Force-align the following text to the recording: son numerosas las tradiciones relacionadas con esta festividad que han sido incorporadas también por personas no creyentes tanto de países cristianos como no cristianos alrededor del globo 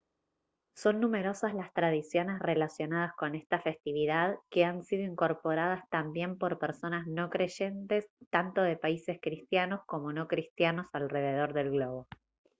son 0.75 0.99
numerosas 0.99 1.53
las 1.53 1.71
tradiciones 1.75 2.39
relacionadas 2.39 3.13
con 3.13 3.35
esta 3.35 3.61
festividad 3.61 4.33
que 4.49 4.65
han 4.65 4.83
sido 4.83 5.03
incorporadas 5.03 5.87
también 5.91 6.39
por 6.39 6.57
personas 6.57 7.05
no 7.05 7.29
creyentes 7.29 8.07
tanto 8.31 8.63
de 8.63 8.77
países 8.77 9.19
cristianos 9.21 9.81
como 9.85 10.11
no 10.11 10.27
cristianos 10.27 10.87
alrededor 10.93 11.53
del 11.53 11.69
globo 11.69 12.07